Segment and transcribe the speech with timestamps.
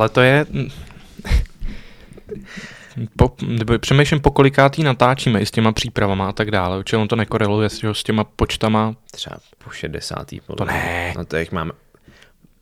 [0.00, 0.46] ale to je...
[3.16, 6.78] Po, nebo přemýšlím, po kolikátý natáčíme i s těma přípravama a tak dále.
[6.78, 8.94] Určitě on to nekoreluje s, s těma počtama.
[9.12, 10.26] Třeba po 60.
[10.46, 11.14] Podle To ne.
[11.16, 11.72] No to jak máme.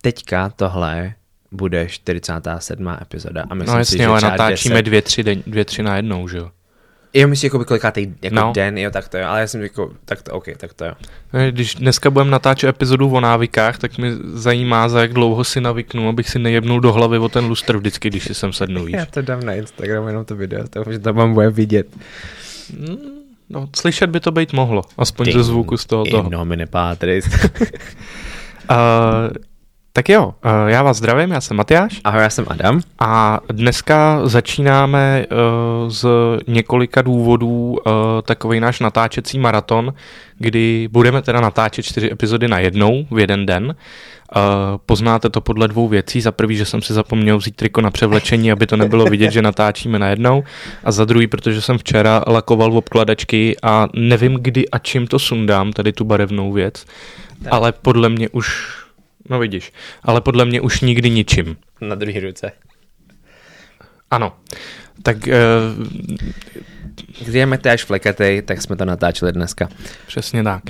[0.02, 1.14] Teďka tohle
[1.52, 2.88] bude 47.
[3.02, 3.44] epizoda.
[3.50, 4.82] A myslím No si, jasně, že ale natáčíme 10...
[4.82, 6.50] dvě tři, den, dvě, tři na jednou, že jo?
[7.14, 8.52] Jo, myslím, jako kolikátý jako No.
[8.54, 9.24] den, jo, tak to jo.
[9.28, 10.92] Ale já jsem jako, tak to, OK, tak to jo.
[11.50, 16.08] Když dneska budeme natáčet epizodu o návykách, tak mě zajímá, za jak dlouho si navyknu,
[16.08, 18.94] abych si nejebnul do hlavy o ten lustr vždycky, když si sem sednu, víš.
[18.98, 21.86] Já to dám na Instagram, jenom to video, to, že to mám bude vidět.
[23.50, 26.04] No, slyšet by to být mohlo, aspoň ze zvuku z toho.
[26.04, 26.24] toho.
[26.24, 27.24] In nomine patris.
[28.70, 28.76] Uh,
[29.98, 32.80] tak jo, uh, já vás zdravím, já jsem Matyáš Ahoj, já jsem Adam.
[32.98, 36.06] a dneska začínáme uh, z
[36.46, 37.92] několika důvodů uh,
[38.24, 39.94] takový náš natáčecí maraton,
[40.38, 43.74] kdy budeme teda natáčet čtyři epizody na jednou v jeden den.
[44.86, 46.20] Poznáte to podle dvou věcí.
[46.20, 49.42] Za prvý, že jsem si zapomněl vzít triko na převlečení, aby to nebylo vidět, že
[49.42, 50.44] natáčíme na jednou.
[50.84, 55.72] A za druhý, protože jsem včera lakoval obkladačky a nevím, kdy a čím to sundám,
[55.72, 56.84] tady tu barevnou věc.
[57.42, 57.52] Tak.
[57.52, 58.77] Ale podle mě už,
[59.30, 61.56] no vidíš, ale podle mě už nikdy ničím.
[61.80, 62.52] Na druhé ruce.
[64.10, 64.32] Ano.
[65.02, 65.32] Tak uh,
[67.20, 69.68] Když je Matyáš flekatej, tak jsme to natáčeli dneska.
[70.06, 70.62] přesně tak.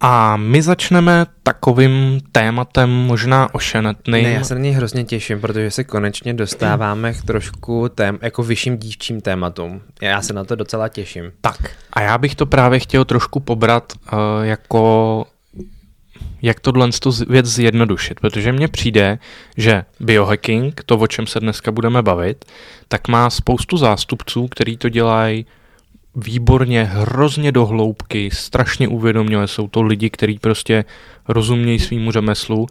[0.00, 4.24] A my začneme takovým tématem možná ošenetným.
[4.24, 8.42] Ne, já se na něj hrozně těším, protože se konečně dostáváme k trošku tém, jako
[8.42, 9.82] vyšším dívčím tématům.
[10.02, 11.32] Já se na to docela těším.
[11.40, 15.26] Tak, a já bych to právě chtěl trošku pobrat uh, jako
[16.42, 19.18] jak tohle tu věc zjednodušit, protože mně přijde,
[19.56, 22.44] že biohacking, to, o čem se dneska budeme bavit,
[22.88, 25.46] tak má spoustu zástupců, který to dělají
[26.16, 29.48] výborně, hrozně do hloubky, strašně uvědoměle.
[29.48, 30.84] Jsou to lidi, kteří prostě
[31.28, 32.66] rozumějí svýmu řemeslu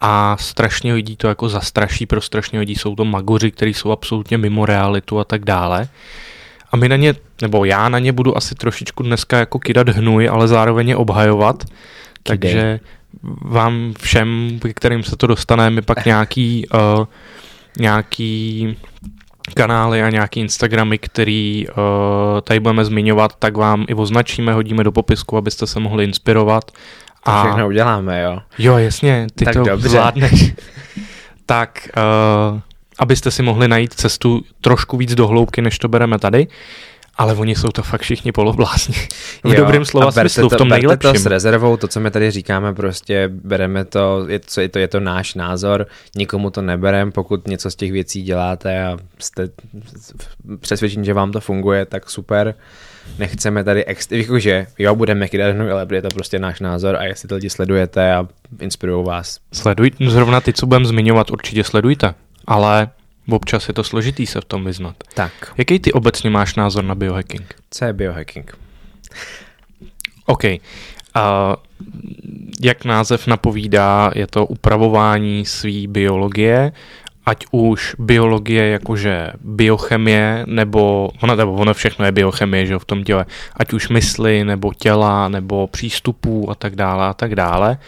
[0.00, 4.38] a strašně lidí to jako zastraší, pro strašně lidí jsou to magoři, kteří jsou absolutně
[4.38, 5.88] mimo realitu a tak dále.
[6.72, 10.28] A my na ně, nebo já na ně budu asi trošičku dneska jako kydat hnůj,
[10.28, 11.64] ale zároveň je obhajovat.
[12.26, 12.80] Takže
[13.42, 17.04] vám všem, kterým se to dostane, my pak nějaký, uh,
[17.78, 18.76] nějaký
[19.54, 21.74] kanály a nějaký Instagramy, který uh,
[22.40, 26.70] tady budeme zmiňovat, tak vám i označíme, hodíme do popisku, abyste se mohli inspirovat.
[27.24, 28.38] To všechno uděláme, jo.
[28.58, 29.88] Jo, jasně, ty Tak to dobře.
[29.88, 30.52] zvládneš.
[31.46, 32.60] tak, uh,
[32.98, 36.46] abyste si mohli najít cestu trošku víc do hloubky, než to bereme tady.
[37.18, 38.94] Ale oni jsou to fakt všichni poloblázni.
[39.44, 41.12] V Jo, dobrém slova smyslu, v to, tom berte nejlepším.
[41.12, 44.78] to s rezervou, to, co my tady říkáme, prostě bereme to, je to, je to,
[44.78, 49.48] je to náš názor, nikomu to neberem, pokud něco z těch věcí děláte a jste
[50.60, 52.54] přesvědčení, že vám to funguje, tak super.
[53.18, 57.04] Nechceme tady, ex, jakože jo, budeme kydat hnůj, ale je to prostě náš názor a
[57.04, 58.28] jestli to lidi sledujete a
[58.60, 59.38] inspirují vás.
[59.52, 62.14] Sleduj, zrovna ty, co budeme zmiňovat, určitě sledujte.
[62.46, 62.88] Ale
[63.30, 64.96] občas je to složitý se v tom vyznat.
[65.14, 67.54] Tak, Jaký ty obecně máš názor na biohacking?
[67.70, 68.58] co je biohacking?
[70.26, 70.44] OK.
[70.44, 70.50] Uh,
[72.60, 76.72] jak název napovídá, je to upravování své biologie,
[77.26, 82.84] ať už biologie jakože biochemie, nebo ono, nebo ono všechno je biochemie, že jo, v
[82.84, 83.26] tom těle,
[83.56, 87.78] ať už mysli, nebo těla, nebo přístupů a tak dále a tak dále,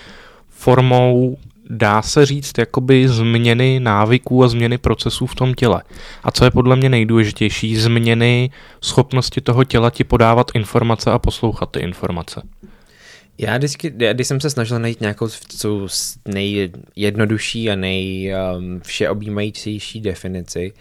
[0.49, 1.37] formou
[1.69, 5.83] dá se říct jakoby změny návyků a změny procesů v tom těle.
[6.25, 11.71] A co je podle mě nejdůležitější, změny schopnosti toho těla ti podávat informace a poslouchat
[11.71, 12.43] ty informace.
[13.39, 15.29] Já vždycky, já, když jsem se snažil najít nějakou
[15.59, 15.87] co
[16.29, 18.81] nejjednodušší a nej um,
[20.01, 20.73] definici,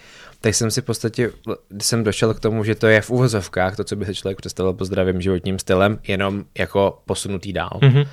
[0.42, 1.32] tak jsem si v podstatě,
[1.70, 4.38] když jsem došel k tomu, že to je v uvozovkách to, co by se člověk
[4.38, 7.80] představil po zdravým životním stylem, jenom jako posunutý dál.
[7.82, 8.08] Mm-hmm.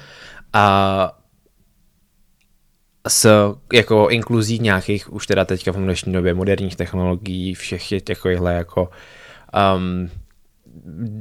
[0.53, 1.24] A
[3.09, 8.55] s jako inkluzí nějakých, už teda teďka v dnešní době, moderních technologií, všech je takovýchhle
[8.55, 8.91] jako
[9.77, 10.11] um,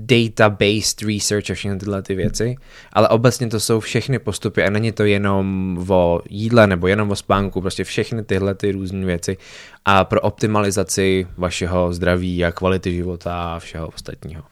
[0.05, 2.55] data-based research a všechny tyhle ty věci,
[2.93, 7.15] ale obecně to jsou všechny postupy a není to jenom o jídle nebo jenom o
[7.15, 9.37] spánku, prostě všechny tyhle ty různé věci
[9.85, 14.43] a pro optimalizaci vašeho zdraví a kvality života a všeho ostatního.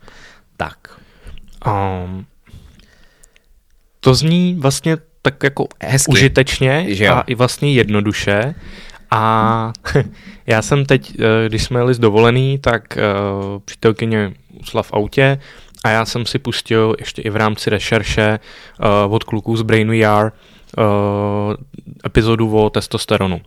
[0.58, 1.00] Tak.
[1.68, 2.26] Um,
[4.00, 6.12] to zní vlastně tak jako Hezky.
[6.12, 7.14] užitečně Že jo?
[7.14, 8.56] a i vlastně jednoduše.
[9.12, 9.74] A
[10.48, 13.02] já jsem teď, eh, když jsme jeli z dovolený, tak eh,
[13.66, 15.40] přítelkyně usla v autě
[15.84, 19.92] a já jsem si pustil ještě i v rámci rešerše eh, od kluků z Brain
[19.92, 20.32] VR
[22.06, 23.42] epizodu o testosteronu.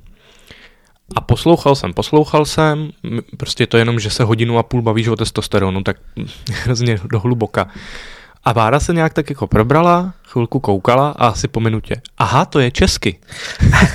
[1.17, 2.91] A poslouchal jsem, poslouchal jsem,
[3.37, 5.97] prostě to jenom, že se hodinu a půl bavíš o testosteronu, tak
[6.65, 7.69] hrozně do hluboka.
[8.45, 12.01] A Vára se nějak tak jako probrala, chvilku koukala a asi po minutě.
[12.19, 13.19] Aha, to je česky.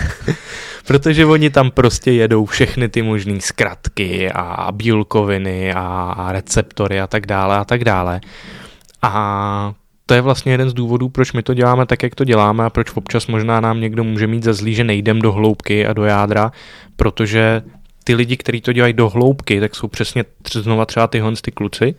[0.87, 7.07] Protože oni tam prostě jedou všechny ty možné zkratky a bílkoviny a, a receptory a
[7.07, 8.21] tak dále a tak dále.
[9.01, 9.73] A
[10.05, 12.69] to je vlastně jeden z důvodů, proč my to děláme tak, jak to děláme a
[12.69, 16.03] proč občas možná nám někdo může mít za zlý, že nejdem do hloubky a do
[16.03, 16.51] jádra,
[16.95, 17.61] protože
[18.03, 21.95] ty lidi, kteří to dělají do hloubky, tak jsou přesně znova třeba tyhle ty kluci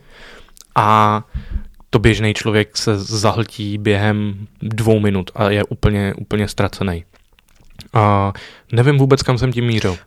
[0.75, 1.23] a
[1.93, 7.05] to běžný člověk se zahltí během dvou minut a je úplně, úplně ztracený.
[7.93, 8.33] A
[8.71, 9.97] nevím vůbec, kam jsem tím mířil.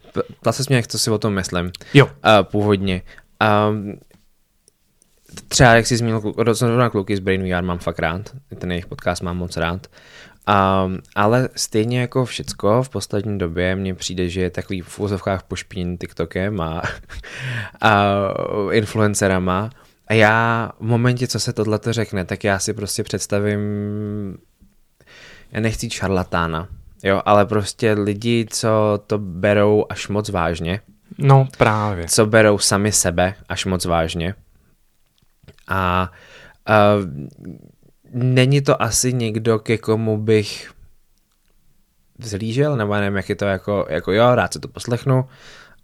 [0.40, 1.72] Ptal se mě, jak to si o tom myslím.
[1.94, 2.06] Jo.
[2.06, 3.02] Uh, původně.
[3.68, 3.98] Um,
[5.48, 8.30] třeba, jak jsi zmínil, rozhodná kluky z Brain VR mám fakt rád.
[8.58, 9.86] Ten jejich podcast mám moc rád.
[10.48, 15.42] Um, ale stejně jako všecko v poslední době mně přijde, že je takový v úzovkách
[15.42, 16.82] pošpín TikTokem a,
[17.80, 18.14] a
[18.72, 19.70] influencerama.
[20.06, 23.60] A já v momentě, co se tohle řekne, tak já si prostě představím,
[25.52, 26.68] já nechci šarlatána,
[27.02, 30.80] jo, ale prostě lidi, co to berou až moc vážně.
[31.18, 32.08] No právě.
[32.08, 34.34] Co berou sami sebe až moc vážně.
[35.68, 36.12] A
[36.68, 37.04] uh,
[38.12, 40.72] není to asi někdo, ke komu bych
[42.18, 45.28] vzlížel, nebo nevím, jak je to jako, jako jo, rád se to poslechnu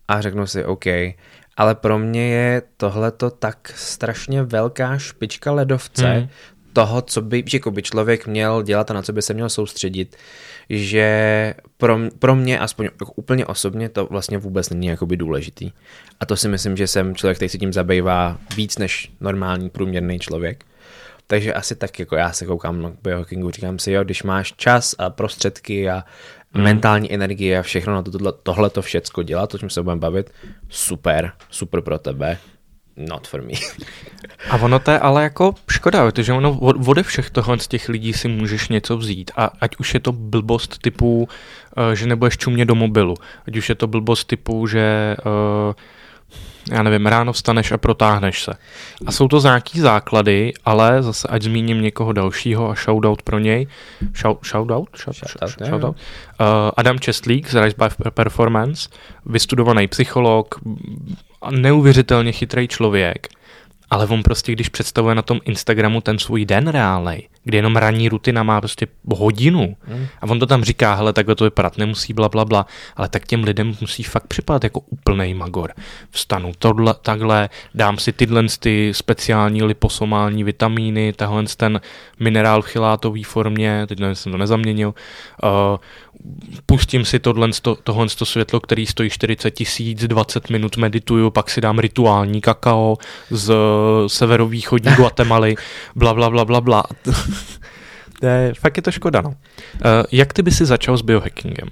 [0.08, 0.84] a řeknu si OK,
[1.60, 6.28] ale pro mě je tohleto tak strašně velká špička ledovce hmm.
[6.72, 9.48] toho, co by, že jako by člověk měl dělat a na co by se měl
[9.48, 10.16] soustředit,
[10.70, 15.72] že pro, pro mě, aspoň jako úplně osobně, to vlastně vůbec není jakoby důležitý.
[16.20, 20.18] A to si myslím, že jsem člověk, který se tím zabývá víc než normální průměrný
[20.18, 20.64] člověk.
[21.26, 24.94] Takže asi tak jako já se koukám na biohackingu, říkám si, jo, když máš čas
[24.98, 26.04] a prostředky a
[26.54, 26.62] mm.
[26.62, 30.30] mentální energie a všechno na to, tohle, to všecko dělat, to, čím se budeme bavit,
[30.68, 32.38] super, super pro tebe,
[32.96, 33.52] not for me.
[34.50, 38.12] A ono to je ale jako škoda, protože ono ode všech tohle z těch lidí
[38.12, 39.30] si můžeš něco vzít.
[39.36, 41.28] A ať už je to blbost typu,
[41.76, 43.14] uh, že nebudeš čumě do mobilu,
[43.48, 45.74] ať už je to blbost typu, že uh,
[46.70, 48.52] já nevím, ráno vstaneš a protáhneš se.
[49.06, 53.66] A jsou to nějaký základy, ale zase ať zmíním někoho dalšího a shoutout pro něj.
[54.16, 54.88] Shout, shoutout?
[54.96, 55.96] Shout, shoutout, shout, shoutout.
[55.96, 56.46] Uh,
[56.76, 58.88] Adam Čestlík z Rise by Performance,
[59.26, 60.54] vystudovaný psycholog,
[61.50, 63.28] neuvěřitelně chytrý člověk
[63.90, 68.08] ale on prostě, když představuje na tom Instagramu ten svůj den reálnej, kdy jenom ranní
[68.08, 70.06] rutina má prostě hodinu hmm.
[70.20, 72.66] a on to tam říká, hele, takhle to vypadat nemusí, bla, bla, bla,
[72.96, 75.72] ale tak těm lidem musí fakt připadat jako úplný magor.
[76.10, 81.80] Vstanu tohle, takhle, dám si tyhle ty speciální liposomální vitamíny, tahle ten
[82.20, 84.94] minerál v chylátové formě, teď nevím, jsem to nezaměnil,
[85.42, 85.78] uh,
[86.66, 87.48] pustím si tohle,
[87.84, 92.96] tohle světlo, který stojí 40 tisíc, 20 minut medituju, pak si dám rituální kakao
[93.30, 93.54] z
[94.06, 95.54] severovýchodní Guatemaly,
[95.96, 96.84] bla, bla, bla, bla, bla.
[98.22, 99.28] je, fakt je to škoda, no.
[99.28, 99.34] Uh,
[100.12, 101.68] jak ty by si začal s biohackingem?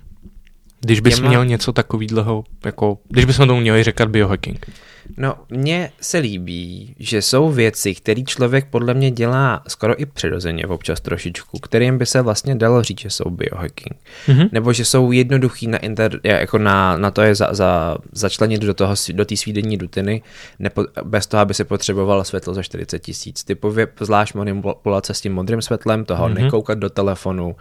[0.80, 1.28] Když bys Těma...
[1.28, 4.66] měl něco takového, jako, když bychom tomu měli říkat biohacking.
[5.16, 10.66] No, mně se líbí, že jsou věci, které člověk podle mě dělá skoro i přirozeně
[10.66, 13.96] občas trošičku, kterým by se vlastně dalo říct, že jsou biohacking.
[14.26, 14.48] Mm-hmm.
[14.52, 18.74] Nebo že jsou jednoduchý na, inter, jako na, na to je za, za, začlenit do
[18.74, 20.22] toho, do té svídení dutiny,
[20.58, 23.44] nepo, bez toho, aby se potřeboval světlo za 40 tisíc.
[23.44, 26.42] Typově zvlášť manipulace s tím modrým světlem, toho mm-hmm.
[26.42, 27.56] nekoukat do telefonu,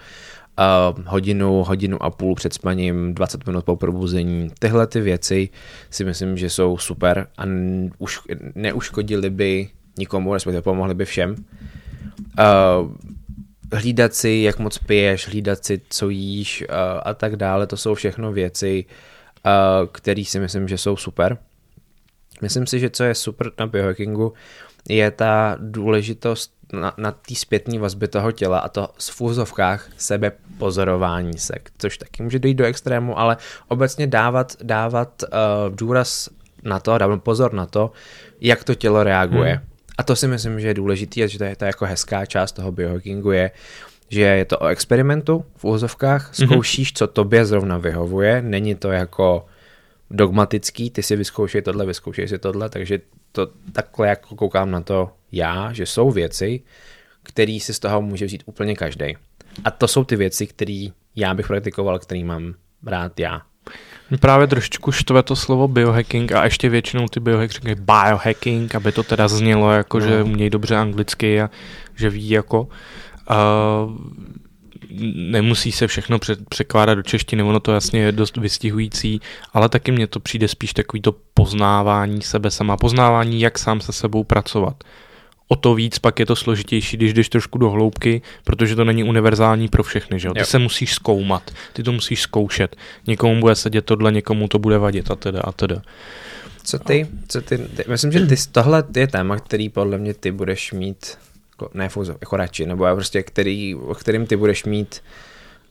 [0.59, 4.49] uh, hodinu, hodinu a půl před spaním, 20 minut po probuzení.
[4.59, 5.49] Tyhle ty věci
[5.89, 7.43] si myslím, že jsou super a
[7.97, 8.19] už
[8.55, 11.35] neuškodili by nikomu, respektive pomohli by všem.
[12.39, 12.91] Uh,
[13.73, 17.95] hlídat si, jak moc piješ, hlídat si, co jíš uh, a tak dále, to jsou
[17.95, 18.85] všechno věci,
[19.45, 21.37] uh, které si myslím, že jsou super.
[22.41, 24.33] Myslím si, že co je super na biohackingu,
[24.89, 30.31] je ta důležitost na, na té zpětné vazby toho těla a to v fúzovkách sebe
[30.57, 36.29] pozorování se, což taky může dojít do extrému, ale obecně dávat, dávat uh, důraz
[36.63, 37.91] na to, dávat pozor na to,
[38.41, 39.51] jak to tělo reaguje.
[39.51, 39.65] Hmm.
[39.97, 42.51] A to si myslím, že je důležité, a že to je ta jako hezká část
[42.51, 43.51] toho biohackingu je,
[44.09, 46.47] že je to o experimentu v úzovkách, mhm.
[46.47, 49.45] zkoušíš, co tobě zrovna vyhovuje, není to jako
[50.11, 52.99] dogmatický, ty si vyzkoušej tohle, vyzkoušej si tohle, takže
[53.37, 56.61] to takhle jako koukám na to já, že jsou věci,
[57.23, 59.17] které si z toho může vzít úplně každý.
[59.63, 62.53] A to jsou ty věci, které já bych praktikoval, který mám
[62.85, 63.41] rád já.
[64.19, 69.03] Právě trošičku štve to slovo biohacking a ještě většinou ty biohack říkají biohacking, aby to
[69.03, 70.05] teda znělo jako, no.
[70.05, 71.49] že umějí dobře anglicky a
[71.95, 72.61] že ví jako.
[73.29, 73.97] Uh,
[75.15, 76.19] nemusí se všechno
[76.49, 79.21] překládat do češtiny, ono to jasně je dost vystihující,
[79.53, 83.93] ale taky mně to přijde spíš takový to poznávání sebe sama, poznávání, jak sám se
[83.93, 84.83] sebou pracovat.
[85.47, 89.03] O to víc pak je to složitější, když jdeš trošku do hloubky, protože to není
[89.03, 90.19] univerzální pro všechny.
[90.19, 90.29] Že?
[90.29, 90.45] Ty Jo.
[90.45, 92.75] se musíš zkoumat, ty to musíš zkoušet.
[93.07, 95.81] Někomu bude sedět tohle, někomu to bude vadit a teda a teda.
[96.63, 97.07] Co ty?
[97.27, 101.17] Co ty, ty myslím, že ty, tohle je téma, který podle mě ty budeš mít,
[101.61, 105.01] jako, ne fouzo, jako radši, nebo prostě, který, o kterým ty budeš mít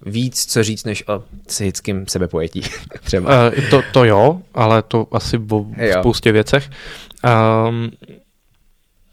[0.07, 2.63] víc co říct, než o psychickém sebepojetí
[3.05, 3.49] třeba.
[3.49, 5.95] Uh, to, to jo, ale to asi o Jo.
[6.01, 6.71] spoustě věcech.
[7.69, 7.91] Um,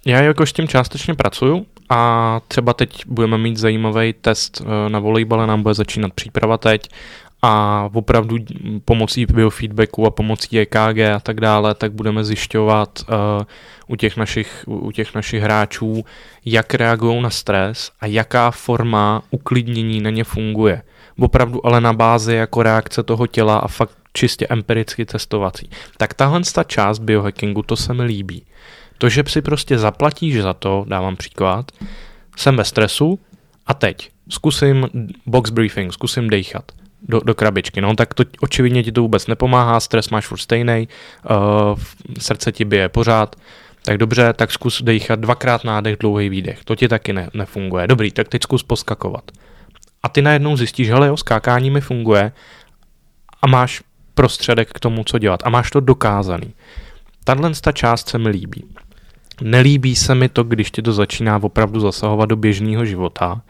[0.06, 5.00] já jakož s tím částečně pracuju a třeba teď budeme mít zajímavý test eh, na
[5.00, 6.90] volejbale, nám bude začínat příprava teď
[7.46, 8.38] a opravdu
[8.86, 13.16] pomocí biofeedbacku a pomocí EKG a tak dále, tak budeme zjišťovat uh,
[13.88, 16.06] u, těch našich, u těch našich hráčů,
[16.46, 20.82] jak reagují na stres a jaká forma uklidnění na ně funguje.
[21.20, 25.70] Opravdu ale na bázi jako reakce toho těla a fakt čistě empiricky testovací.
[25.98, 28.46] Tak tahle ta část biohackingu, to se mi líbí.
[28.98, 31.72] To, že si prostě zaplatíš za to, dávám příklad,
[32.38, 33.20] jsem ve stresu
[33.66, 34.88] a teď zkusím
[35.26, 36.72] box briefing, zkusím dechat
[37.10, 37.82] do, do krabičky.
[37.82, 40.88] No tak to očividně ti to vůbec nepomáhá, stres máš furt stejný,
[41.30, 41.80] uh,
[42.20, 43.36] srdce ti bije pořád,
[43.86, 46.64] tak dobře, tak zkus dechat dvakrát nádech, dlouhý výdech.
[46.66, 47.88] To ti taky ne, nefunguje.
[47.88, 49.24] Dobrý, tak teď zkus poskakovat.
[50.04, 52.32] A ty najednou zjistíš, hele jo, skákání mi funguje
[53.42, 53.82] a máš
[54.14, 55.40] prostředek k tomu, co dělat.
[55.44, 56.54] A máš to dokázaný.
[57.24, 58.66] Tahle ta část se mi líbí.
[59.42, 63.42] Nelíbí se mi to, když ti to začíná opravdu zasahovat do běžného života.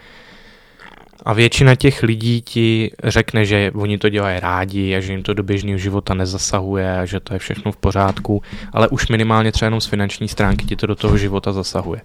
[1.23, 5.33] A většina těch lidí ti řekne, že oni to dělají rádi a že jim to
[5.33, 8.41] do běžného života nezasahuje a že to je všechno v pořádku,
[8.73, 12.01] ale už minimálně třeba jenom z finanční stránky ti to do toho života zasahuje.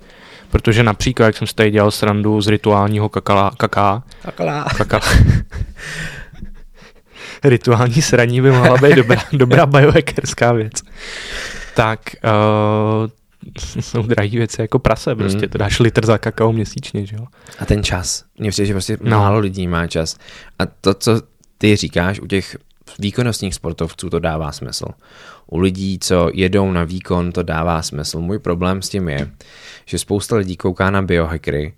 [0.50, 4.64] Protože například, jak jsem si tady dělal srandu z rituálního kakala, kaká, Takhle.
[4.76, 5.04] kakala,
[7.44, 10.72] rituální sraní by mohla být dobrá, dobrá biohackerská věc.
[11.75, 13.10] Tak uh,
[13.81, 15.49] jsou drahé věci jako prase, prostě Mm.
[15.49, 17.26] to dáš litr za kakao měsíčně, že jo?
[17.59, 18.25] A ten čas.
[18.38, 19.19] Mně přijde, že prostě No.
[19.19, 20.17] málo lidí má čas.
[20.59, 21.23] A to, co
[21.59, 22.57] ty říkáš, u těch
[22.99, 24.85] výkonnostních sportovců to dává smysl.
[25.47, 28.21] U lidí, co jedou na výkon, to dává smysl.
[28.21, 29.31] Můj problém s tím je,
[29.87, 31.75] že spousta lidí kouká na biohackery,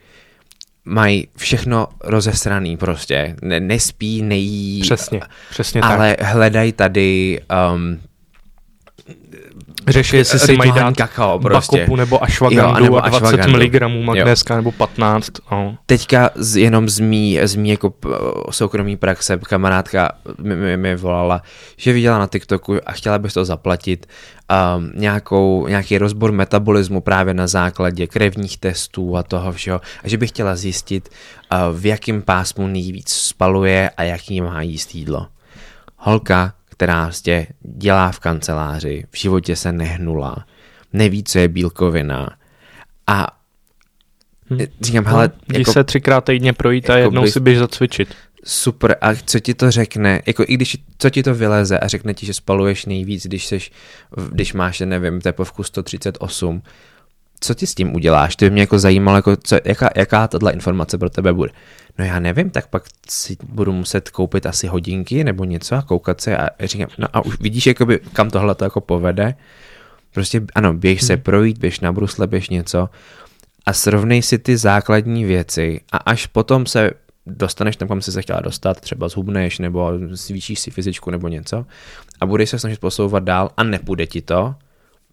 [0.85, 3.37] mají všechno rozesraný prostě.
[3.43, 5.91] Ne, nespí, nejí, Přesně, přesně tak.
[5.91, 7.41] ale hledají tady
[7.75, 8.01] um,
[9.89, 11.77] Řeší, jestli si mají dát kakao prostě.
[11.77, 13.59] bakopu nebo ashwagandu Jo, anebo a 20 ashwagandu.
[13.59, 15.31] mg magnéska nebo 15.
[15.53, 15.77] No.
[15.87, 17.95] Teďka z, jenom z mý, z mý jako
[18.51, 21.43] soukromý praxe kamarádka mi, mi, mi volala,
[21.77, 24.07] že viděla na TikToku a chtěla bys to zaplatit
[24.77, 30.17] um, nějakou, nějaký rozbor metabolismu právě na základě krevních testů a toho všeho a že
[30.17, 31.09] by chtěla zjistit,
[31.53, 35.27] uh, v jakém pásmu nejvíc spaluje a jaký má jíst jídlo.
[35.97, 40.47] Holka, která prostě dělá v kanceláři, v životě se nehnula,
[40.93, 42.37] neví, co je bílkovina.
[43.07, 43.27] A
[44.81, 48.15] říkám, hele, Jdi jako, se třikrát týdně projít a jako jednou bys- si běž zacvičit.
[48.45, 52.15] super, a co ti to řekne, jako i když, co ti to vyleze a řekne
[52.15, 53.71] ti, že spaluješ nejvíc, když, seš,
[54.33, 56.63] když máš, nevím, tepovku 138,
[57.41, 58.37] co ti s tím uděláš?
[58.37, 61.51] To by mě jako zajímalo, jako co, jaká, jaká tato informace pro tebe bude.
[61.99, 66.21] No já nevím, tak pak si budu muset koupit asi hodinky nebo něco a koukat
[66.21, 69.35] se a říkám, no a už vidíš, jakoby, kam tohle to jako povede.
[70.15, 72.89] Prostě ano, běž se projít, běž na brusle, běž něco
[73.67, 76.91] a srovnej si ty základní věci a až potom se
[77.27, 81.67] dostaneš tam, kam jsi se chtěla dostat, třeba zhubneš nebo zvýšíš si fyzičku nebo něco
[82.21, 84.55] a budeš se snažit posouvat dál a nepůjde ti to,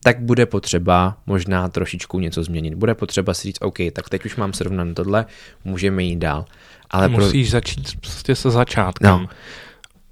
[0.03, 2.73] tak bude potřeba možná trošičku něco změnit.
[2.75, 5.25] Bude potřeba si říct, OK, tak teď už mám srovnané tohle,
[5.65, 6.45] můžeme jít dál.
[6.89, 7.23] Ale pro...
[7.23, 9.09] Musíš začít prostě se začátkem.
[9.09, 9.27] No.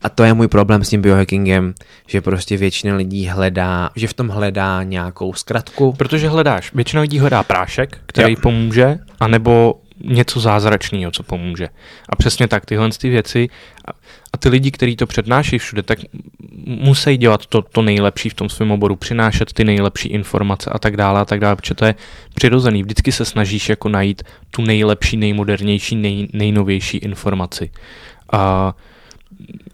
[0.01, 1.73] A to je můj problém s tím biohackingem,
[2.07, 5.93] že prostě většina lidí hledá, že v tom hledá nějakou zkratku.
[5.93, 8.39] Protože hledáš, většina lidí hledá prášek, který Jo.
[8.41, 11.69] pomůže, anebo něco zázračného, co pomůže.
[12.09, 13.49] A přesně tak, tyhle ty věci
[13.87, 13.91] a,
[14.33, 15.99] a ty lidi, kteří to přednáší všude, tak
[16.65, 20.97] musí dělat to, to nejlepší v tom svém oboru, přinášet ty nejlepší informace a tak
[20.97, 21.95] dále a tak dále, protože to je
[22.33, 22.83] přirozený.
[22.83, 27.71] Vždycky se snažíš jako najít tu nejlepší, nejmodernější, nej, nejnovější informaci.
[28.31, 28.73] A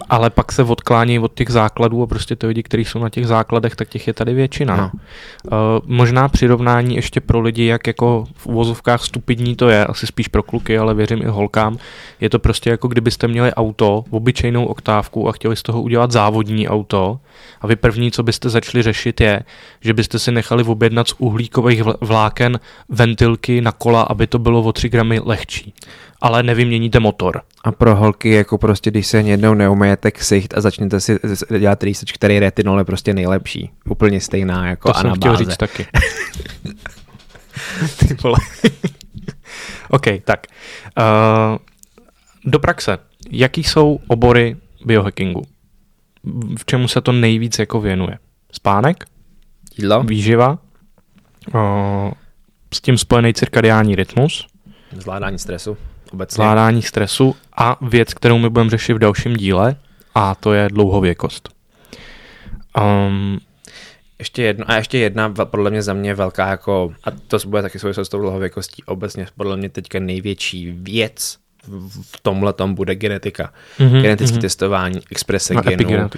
[0.10, 3.28] ale pak se odklání od těch základů a prostě ty lidi, kteří jsou na těch
[3.28, 4.78] základech, tak těch je tady většina.
[4.78, 4.92] No.
[4.94, 10.28] Uh, možná přirovnání ještě pro lidi, jak jako v uvozovkách stupidní to je, asi spíš
[10.28, 11.78] pro kluky, ale věřím i holkám,
[12.20, 16.70] je to prostě jako kdybyste měli auto, obyčejnou oktávku a chtěli z toho udělat závodní
[16.70, 17.20] auto
[17.62, 19.44] a vy první, co byste začali řešit je,
[19.82, 24.62] že byste si nechali objednat z uhlíkových vl- vláken ventilky na kola, aby to bylo
[24.62, 25.74] o 3 gramy lehčí.
[26.22, 27.42] Ale nevyměníte motor.
[27.64, 31.20] A pro holky, jako prostě, když se jednou neumejete ksicht a začnete si
[31.60, 33.72] dělat research, který retinol je prostě nejlepší.
[33.86, 35.88] Úplně stejná jako To jsem chtěl říct taky.
[38.00, 38.38] Ty vole.
[39.90, 40.48] OK, tak.
[41.00, 41.58] Uh,
[42.46, 42.98] do praxe.
[43.32, 45.42] Jaký jsou obory biohackingu?
[46.58, 48.18] V čemu se to nejvíc jako věnuje?
[48.52, 49.06] Spánek?
[49.78, 50.04] Jídlo?
[50.04, 50.58] Výživa?
[51.56, 52.12] Uh,
[52.74, 54.48] s tím spojený cirkadiální rytmus?
[54.92, 55.78] Zvládání stresu
[56.14, 56.36] obecně.
[56.36, 59.76] Zvládání stresu a věc, kterou my budeme řešit v dalším díle,
[60.16, 61.50] a to je dlouhověkost.
[63.08, 63.40] Um,
[64.20, 67.80] ještě jedno, a ještě jedna, podle mě za mě velká jako, a to bude taky
[67.80, 71.38] souvislost s tou dlouhověkostí, obecně podle mě teďka největší věc
[72.12, 73.54] v tomhle tom bude genetika.
[73.80, 74.42] Mm-hmm, Genetické mm-hmm.
[74.42, 76.10] testování, exprese no, genů,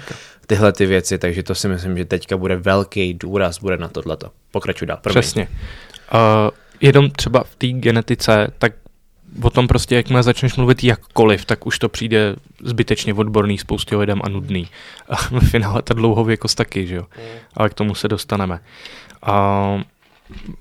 [0.46, 4.30] tyhle ty věci, takže to si myslím, že teďka bude velký důraz, bude na tohleto.
[4.50, 4.98] Pokračuj dál.
[5.02, 5.20] Promiň.
[5.20, 5.48] Přesně.
[6.14, 6.18] Uh,
[6.80, 8.72] jenom třeba v té genetice, tak
[9.42, 14.20] o tom prostě, jakmile začneš mluvit jakkoliv, tak už to přijde zbytečně odborný spoustě lidem
[14.24, 14.68] a nudný.
[15.08, 17.02] A v finále ta dlouhověkost taky, že jo.
[17.02, 17.24] Mm.
[17.54, 18.60] Ale k tomu se dostaneme.
[19.22, 19.80] A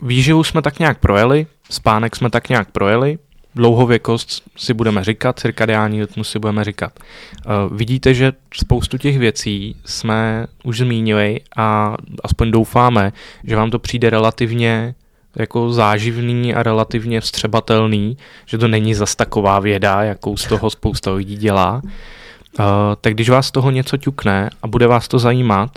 [0.01, 3.17] výživu jsme tak nějak projeli, spánek jsme tak nějak projeli,
[3.55, 6.99] dlouhověkost si budeme říkat, cirkadiální rytmus si budeme říkat.
[6.99, 13.13] Uh, vidíte, že spoustu těch věcí jsme už zmínili a aspoň doufáme,
[13.43, 14.95] že vám to přijde relativně
[15.35, 21.11] jako záživný a relativně vstřebatelný, že to není zas taková věda, jakou z toho spousta
[21.11, 21.81] lidí dělá.
[21.83, 22.65] Uh,
[23.01, 25.71] tak když vás toho něco ťukne a bude vás to zajímat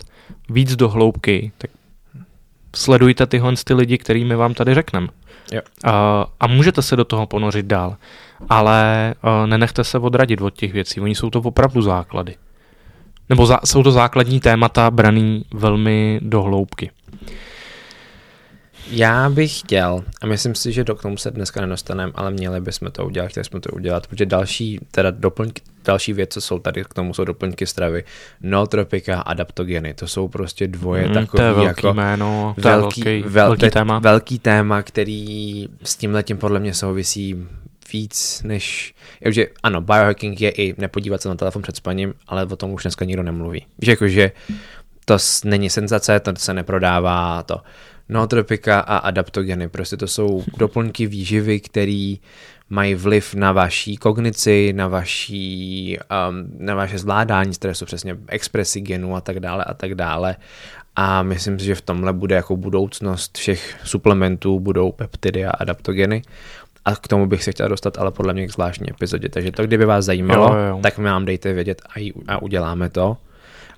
[0.51, 1.71] víc do hloubky, tak
[2.77, 5.09] sledujte tyhle ty lidi, kterými vám tady řekneme.
[5.53, 5.61] Jo.
[5.85, 5.91] Uh,
[6.41, 7.97] a můžete se do toho ponořit dál,
[8.49, 12.35] ale uh, nenechte se odradit od těch věcí, oni jsou to opravdu základy.
[13.29, 16.91] Nebo za, jsou to základní témata braný velmi do hloubky.
[18.91, 22.61] Já bych chtěl, a myslím si, že do k tomu se dneska nedostaneme, ale měli
[22.61, 26.59] bychom to udělat, chtěli jsme to udělat, protože další, teda doplňky, další věc, co jsou
[26.59, 28.05] tady k tomu, jsou doplňky stravy,
[28.41, 33.01] nootropika, adaptogeny, to jsou prostě dvoje mm, takové to je velký jako jméno, to velký,
[33.01, 33.99] je velký, vel, velký téma.
[33.99, 37.47] Velký téma, který s tím letím podle mě souvisí
[37.93, 38.95] víc než,
[39.25, 42.83] že ano, biohacking je i nepodívat se na telefon před spaním, ale o tom už
[42.83, 43.67] dneska nikdo nemluví.
[43.83, 44.33] Že jakože
[45.05, 47.61] to není senzace, to se neprodává, to
[48.09, 49.69] nootropika a adaptogeny.
[49.69, 52.15] Prostě to jsou doplňky výživy, které
[52.71, 59.17] mají vliv na vaší kognici, na, vaší, um, na vaše zvládání stresu, přesně expresi genů
[59.17, 60.37] a tak dále a tak dále.
[60.97, 66.23] A myslím si, že v tomhle bude jako budoucnost všech suplementů, budou peptidy a adaptogeny.
[66.85, 69.29] A k tomu bych se chtěl dostat, ale podle mě k zvláštní epizodě.
[69.29, 70.79] Takže to, kdyby vás zajímalo, jo, jo.
[70.83, 73.17] tak mi nám dejte vědět a, a uděláme to.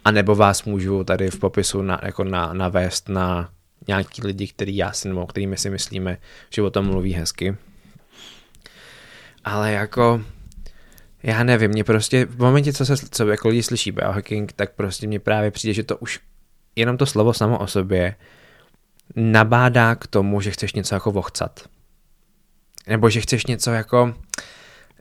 [0.05, 3.49] A nebo vás můžu tady v popisu na, jako na, navést na
[3.87, 6.19] nějaký lidi, který já si, nebo kterými si myslíme,
[6.51, 7.57] že o tom mluví hezky.
[9.45, 10.23] Ale jako,
[11.23, 15.07] já nevím, mě prostě v momentě, co se co jako lidi slyší biohacking, tak prostě
[15.07, 16.21] mě právě přijde, že to už
[16.77, 18.15] jenom to slovo samo o sobě
[19.17, 21.69] nabádá k tomu, že chceš něco jako vochcat.
[22.87, 24.15] Nebo že chceš něco jako,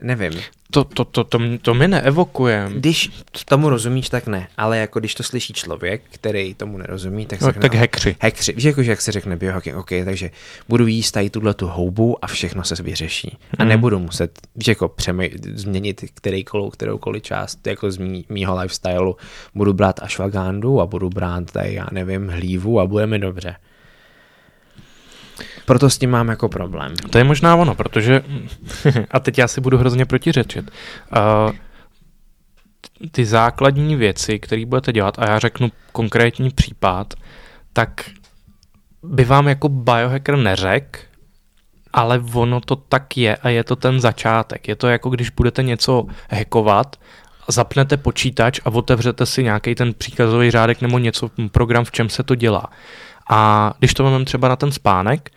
[0.02, 0.34] nevím.
[0.72, 2.70] To, to, to, to, to mi neevokuje.
[2.74, 3.12] Když
[3.46, 4.48] tomu rozumíš, tak ne.
[4.58, 8.16] Ale jako když to slyší člověk, který tomu nerozumí, tak se no, tak hekři.
[8.20, 8.54] Hekři.
[8.54, 10.32] Víš, jako, že jak se řekne biohacking, OK, takže
[10.70, 13.38] budu jíst tady tuhle tu houbu a všechno se vyřeší.
[13.58, 13.70] A hmm.
[13.70, 19.18] nebudu muset, víš, jako přemý, změnit kterýkoliv, kteroukoliv část jako z mý, mýho lifestylu.
[19.56, 23.56] Budu brát ashwagandu a budu brát tady, já nevím, hlívu a budeme dobře.
[25.68, 26.96] Proto s tím mám jako problém.
[27.10, 28.24] To je možná ono, protože,
[29.12, 30.72] a teď já si budu hrozně protiřečit,
[33.12, 37.14] ty základní věci, které budete dělat, a já řeknu konkrétní případ,
[37.74, 38.10] tak
[39.04, 41.00] by vám jako biohacker neřekl,
[41.94, 44.68] ale ono to tak je a je to ten začátek.
[44.68, 46.96] Je to jako když budete něco hackovat,
[47.48, 52.24] zapnete počítač a otevřete si nějaký ten příkazový řádek nebo něco, program, v čem se
[52.24, 52.66] to dělá.
[53.30, 55.32] A když to máme třeba na ten spánek,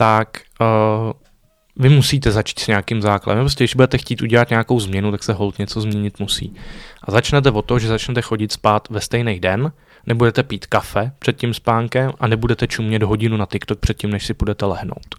[0.00, 1.12] tak uh,
[1.76, 3.42] vy musíte začít s nějakým základem.
[3.42, 6.54] Prostě, když budete chtít udělat nějakou změnu, tak se hold něco změnit musí.
[7.04, 9.72] A začnete od toho, že začnete chodit spát ve stejný den,
[10.06, 14.34] nebudete pít kafe před tím spánkem a nebudete čumět hodinu na TikTok předtím, než si
[14.34, 15.14] budete lehnout.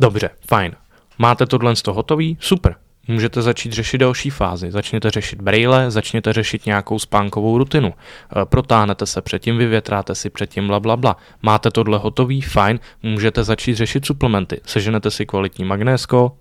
[0.00, 0.72] Dobře, fajn.
[1.18, 2.36] Máte tohle z toho hotový?
[2.40, 2.76] Super
[3.10, 4.70] můžete začít řešit další fázi.
[4.70, 7.88] Začněte řešit braille, začněte řešit nějakou spánkovou rutinu.
[7.88, 11.16] E, protáhnete se předtím, vyvětráte si předtím, bla, bla, bla.
[11.42, 14.60] Máte tohle hotový, fajn, můžete začít řešit suplementy.
[14.66, 16.36] Seženete si kvalitní magnésko,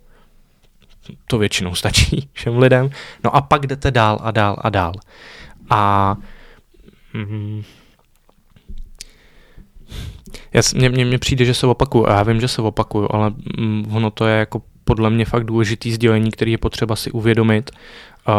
[1.28, 2.90] to většinou stačí všem lidem.
[3.24, 4.94] No a pak jdete dál a dál a dál.
[5.70, 6.16] A
[7.14, 7.64] mm,
[10.74, 12.06] mně, mně, přijde, že se opakuju.
[12.08, 15.92] Já vím, že se opakuju, ale mm, ono to je jako podle mě fakt důležitý
[15.92, 17.72] sdělení, který je potřeba si uvědomit.
[18.28, 18.34] Uh,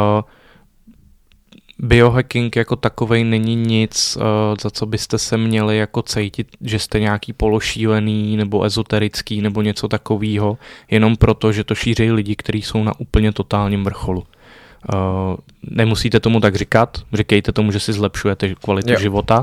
[1.78, 4.22] biohacking jako takovej není nic, uh,
[4.60, 9.88] za co byste se měli jako cítit, že jste nějaký pološílený nebo ezoterický nebo něco
[9.88, 10.58] takového,
[10.90, 14.20] jenom proto, že to šíří lidi, kteří jsou na úplně totálním vrcholu.
[14.20, 18.98] Uh, nemusíte tomu tak říkat, říkejte tomu, že si zlepšujete kvalitu jo.
[18.98, 19.42] života,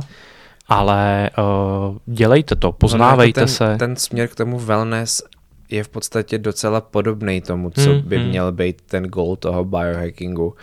[0.68, 3.76] ale uh, dělejte to, poznávejte no, ten, se.
[3.80, 5.24] Ten směr k tomu wellness
[5.70, 8.28] je v podstatě docela podobný tomu, co hmm, by hmm.
[8.28, 10.56] měl být ten goal toho biohackingu.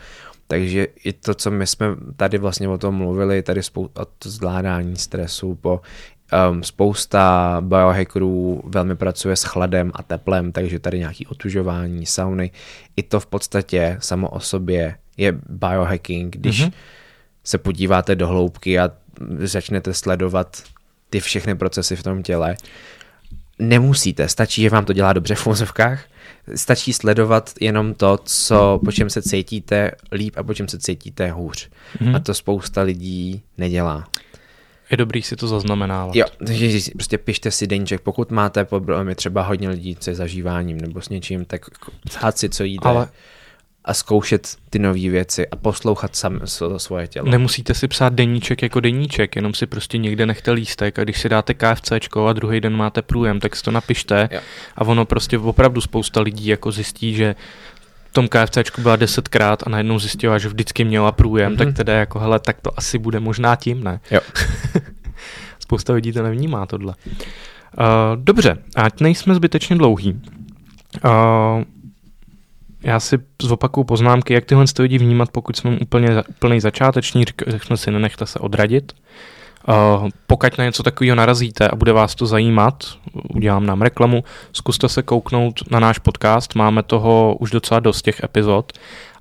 [0.47, 1.87] Takže i to, co my jsme
[2.17, 5.81] tady vlastně o tom mluvili, tady spou- o to zvládání stresu, po
[6.51, 12.51] um, spousta biohackerů velmi pracuje s chladem a teplem, takže tady nějaký otužování, sauny,
[12.97, 16.73] i to v podstatě samo o sobě je biohacking, když mm-hmm.
[17.45, 18.91] se podíváte do hloubky a
[19.39, 20.63] začnete sledovat
[21.11, 22.57] ty všechny procesy v tom těle.
[23.59, 26.05] Nemusíte, stačí, že vám to dělá dobře v úzovkách,
[26.55, 31.31] stačí sledovat jenom to, co, po čem se cítíte líp a po čem se cítíte
[31.31, 31.71] hůř.
[32.01, 32.17] Mm-hmm.
[32.17, 34.09] A to spousta lidí nedělá.
[34.91, 36.17] Je dobrý si to zaznamenávat.
[36.17, 41.01] Jo, takže prostě pište si deníček, pokud máte problémy třeba hodně lidí se zažíváním nebo
[41.01, 41.61] s něčím, tak
[42.05, 42.89] psát si, co jíte.
[42.89, 43.09] Ale
[43.85, 46.41] a zkoušet ty nové věci a poslouchat sam
[46.77, 47.31] svoje tělo.
[47.31, 51.29] Nemusíte si psát deníček jako deníček, jenom si prostě někde nechte lístek a když si
[51.29, 51.93] dáte KFC
[52.27, 54.41] a druhý den máte průjem, tak si to napište jo.
[54.77, 57.35] a ono prostě opravdu spousta lidí jako zjistí, že
[58.11, 61.59] v tom KFC byla desetkrát a najednou zjistila, že vždycky měla průjem, mm-hmm.
[61.59, 61.77] tak mhm.
[61.77, 64.01] teda jako hele, tak to asi bude možná tím, ne?
[64.11, 64.21] Jo.
[65.59, 66.95] spousta lidí to nevnímá tohle.
[67.07, 67.85] Uh,
[68.17, 70.21] dobře, ať nejsme zbytečně dlouhý.
[71.05, 71.11] Uh,
[72.85, 77.91] já si zopakuju poznámky, jak tyhle lidi vnímat, pokud jsme úplně úplný začáteční, řeknu si,
[77.91, 78.93] nenechte se odradit.
[79.69, 82.85] Uh, pokud na něco takového narazíte a bude vás to zajímat,
[83.35, 88.25] udělám nám reklamu, zkuste se kouknout na náš podcast, máme toho už docela dost těch
[88.25, 88.73] epizod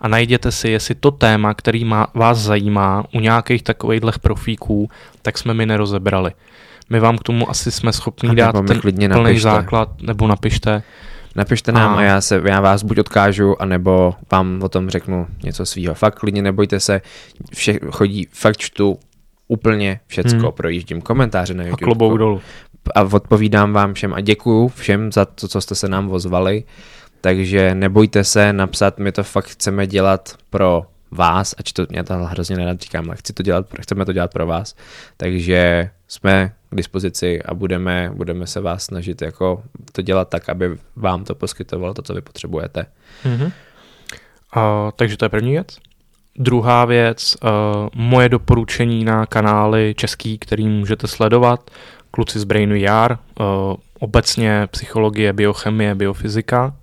[0.02, 4.90] a najděte si, jestli to téma, který má, vás zajímá u nějakých takovýchhle profíků,
[5.22, 6.32] tak jsme mi nerozebrali.
[6.90, 8.82] My vám k tomu asi jsme schopni dát ten
[9.14, 10.84] plný základ, nebo napište.
[11.36, 15.28] Napište nám a, a já, se, já vás buď odkážu, anebo vám o tom řeknu
[15.44, 15.94] něco svýho.
[15.94, 17.02] Fakt klidně nebojte se,
[17.54, 19.00] vše, chodí, fakt čtu
[19.48, 20.52] úplně všecko, hmm.
[20.52, 21.84] projíždím komentáře na YouTube.
[21.84, 22.42] A klobouk dolů.
[22.96, 26.64] A odpovídám vám všem a děkuju všem za to, co jste se nám ozvali.
[27.22, 32.14] Takže nebojte se napsat, my to fakt chceme dělat pro vás, ač to, já to
[32.14, 34.76] hrozně nerad říkám, ale chci to dělat, chceme to dělat pro vás.
[35.18, 40.78] Takže jsme k dispozici a budeme, budeme se vás snažit jako to dělat tak, aby
[40.96, 42.86] vám to poskytovalo to, co vy potřebujete.
[43.26, 43.52] Mm-hmm.
[44.56, 45.78] Uh, takže to je první věc.
[46.36, 47.50] Druhá věc, uh,
[47.96, 51.72] moje doporučení na kanály český, který můžete sledovat,
[52.12, 53.46] kluci z Brain VR, uh,
[54.00, 56.74] obecně psychologie, biochemie, biofyzika,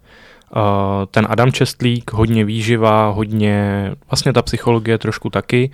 [0.57, 5.71] Uh, ten Adam Čestlík, hodně výživa, hodně, vlastně ta psychologie trošku taky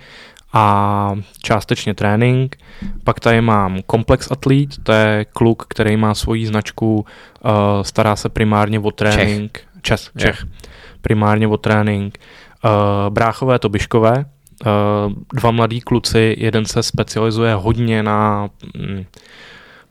[0.53, 2.57] a částečně trénink.
[3.03, 8.29] Pak tady mám Complex Athlete, to je kluk, který má svoji značku, uh, stará se
[8.29, 9.57] primárně o trénink.
[9.57, 9.67] Čech.
[9.81, 10.45] Čes, Čech.
[10.45, 10.53] Yeah.
[11.01, 12.17] Primárně o trénink.
[12.65, 12.71] Uh,
[13.09, 14.25] bráchové to Biškové,
[14.65, 19.05] uh, dva mladí kluci, jeden se specializuje hodně na mm,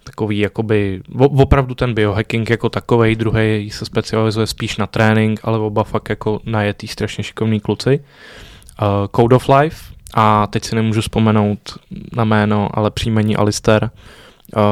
[0.05, 5.85] takový jakoby, opravdu ten biohacking jako takovej, druhý se specializuje spíš na trénink, ale oba
[5.85, 8.05] fakt jako najetý strašně šikovní kluci.
[8.83, 11.59] Uh, Code of Life, a teď si nemůžu vzpomenout
[12.17, 13.91] na jméno, ale příjmení Alister,
[14.57, 14.63] uh,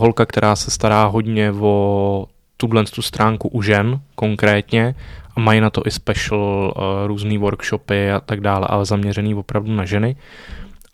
[0.00, 4.94] holka, která se stará hodně o tuhle tu stránku u žen konkrétně
[5.36, 9.72] a mají na to i special uh, různé workshopy a tak dále, ale zaměřený opravdu
[9.72, 10.16] na ženy.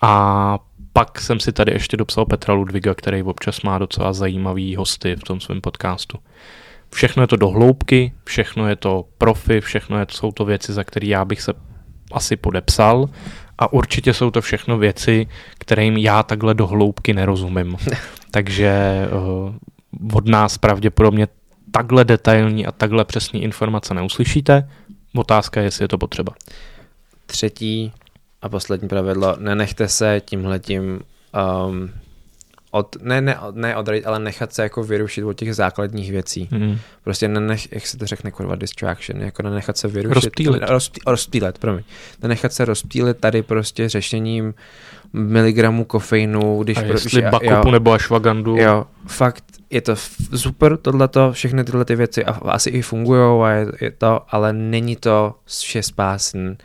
[0.02, 0.58] A
[0.92, 5.24] pak jsem si tady ještě dopsal Petra Ludviga, který občas má docela zajímavý hosty v
[5.24, 6.18] tom svém podcastu.
[6.94, 10.72] Všechno je to do hloubky, všechno je to profi, všechno je to, jsou to věci,
[10.72, 11.52] za které já bych se
[12.12, 13.08] asi podepsal
[13.58, 15.26] a určitě jsou to všechno věci,
[15.58, 17.76] kterým já takhle do hloubky nerozumím.
[18.30, 19.54] Takže uh,
[20.12, 21.28] od nás pravděpodobně
[21.70, 24.70] takhle detailní a takhle přesní informace neuslyšíte.
[25.14, 26.32] Otázka je, jestli je to potřeba.
[27.26, 27.92] Třetí
[28.42, 31.00] a poslední pravidlo, nenechte se tímhletím
[31.66, 31.90] um,
[32.76, 36.48] od, ne, ne, ne odradit, ale nechat se jako vyrušit od těch základních věcí.
[36.50, 36.78] Mm.
[37.04, 40.14] Prostě nenech, jak se to řekne, kurva, distraction, jako nenechat se vyrušit.
[40.14, 40.62] Rozptýlit.
[40.66, 41.84] Rozptý, rozptýlit, promiň.
[42.22, 44.54] Nenechat se rozptýlit tady prostě řešením
[45.12, 46.78] miligramů kofeinu, když...
[46.78, 48.56] A jestli pro, bakopu jo, nebo ashwagandu.
[48.56, 49.96] Jo, fakt je to
[50.36, 54.52] super tohleto, všechny tyhle ty věci a asi i fungují a je, je to, ale
[54.52, 56.56] není to vše spásný.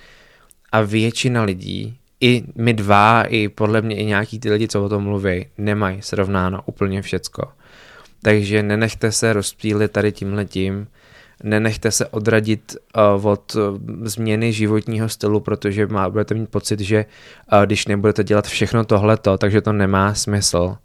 [0.71, 4.89] A většina lidí i my dva, i podle mě i nějaký ty lidi, co o
[4.89, 7.47] tom mluví, nemají srovnáno úplně všecko.
[8.21, 10.87] Takže nenechte se rozptýlit tady tímhle tím.
[11.43, 12.75] nenechte se odradit
[13.17, 13.61] uh, od uh,
[14.03, 17.05] změny životního stylu, protože má, budete mít pocit, že
[17.53, 20.77] uh, když nebudete dělat všechno tohleto, takže to nemá smysl.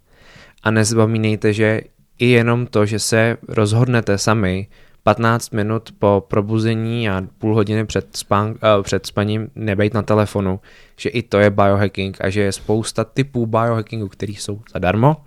[0.63, 1.81] A nezapomínejte, že
[2.19, 4.67] i jenom to, že se rozhodnete sami
[5.07, 10.59] 15 minut po probuzení a půl hodiny před, spán, uh, před spaním nebejt na telefonu,
[10.97, 15.17] že i to je biohacking a že je spousta typů biohackingu, který jsou zadarmo.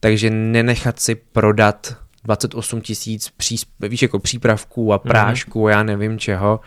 [0.00, 3.32] Takže nenechat si prodat 28 tisíc
[3.80, 5.08] víš, jako přípravků a mhm.
[5.08, 5.70] prášků mm-hmm.
[5.70, 6.60] já nevím čeho.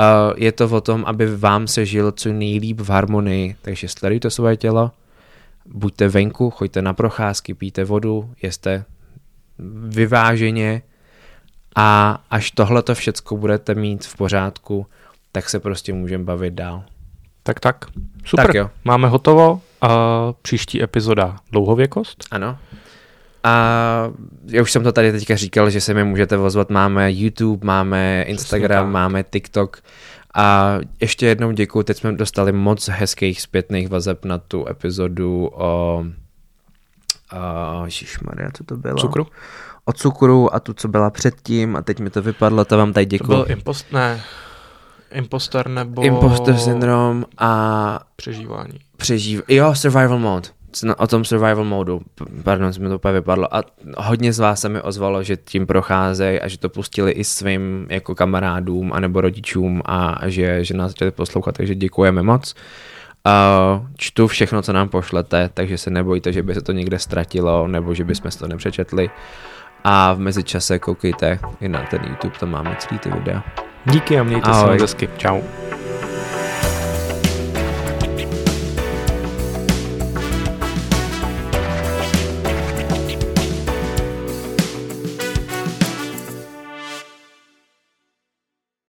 [0.00, 4.30] Uh, je to o tom, aby vám se žilo co nejlíp v harmonii, takže sledujte
[4.30, 4.90] svoje tělo,
[5.66, 8.84] buďte venku, choďte na procházky, pijte vodu, jeste
[9.88, 10.82] vyváženě
[11.74, 14.86] a až tohle to všecko budete mít v pořádku,
[15.32, 16.84] tak se prostě můžeme bavit dál.
[17.42, 17.84] Tak tak,
[18.24, 18.70] super, tak jo.
[18.84, 19.88] máme hotovo a
[20.42, 22.24] příští epizoda dlouhověkost.
[22.30, 22.58] Ano.
[23.44, 24.10] A
[24.46, 26.70] já už jsem to tady teďka říkal, že se mi můžete vozvat.
[26.70, 29.82] Máme YouTube, máme Instagram, máme TikTok.
[30.34, 36.04] A ještě jednou děkuji, teď jsme dostali moc hezkých zpětných vazeb na tu epizodu o...
[37.32, 37.86] o
[38.26, 38.96] Maria, co to bylo?
[38.96, 39.26] Cukru?
[39.84, 43.06] O cukru a tu, co byla předtím a teď mi to vypadlo, to vám tady
[43.06, 43.26] děkuji.
[43.26, 44.20] To byl impost, ne,
[45.12, 46.02] impostor nebo...
[46.02, 48.00] Impostor syndrom a...
[48.16, 48.80] Přežívání.
[48.96, 49.42] Přežív...
[49.48, 50.48] Jo, survival mode
[50.98, 52.00] o tom survival modu,
[52.42, 53.62] pardon, mi to úplně vypadlo, a
[53.98, 57.86] hodně z vás se mi ozvalo, že tím procházejí a že to pustili i svým
[57.90, 62.54] jako kamarádům anebo rodičům a že, že nás začali poslouchat, takže děkujeme moc.
[63.26, 67.68] Uh, čtu všechno, co nám pošlete, takže se nebojte, že by se to někde ztratilo
[67.68, 69.10] nebo že bychom to nepřečetli.
[69.84, 73.42] A v mezičase koukejte i na ten YouTube, tam máme celý ty videa.
[73.84, 74.78] Díky a mějte Ahoj.
[74.78, 75.08] se hezky.
[75.16, 75.40] Čau.